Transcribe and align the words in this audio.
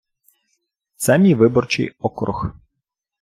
Це 0.95 1.17
мій 1.17 1.35
виборчий 1.35 1.95
округ. 1.99 2.47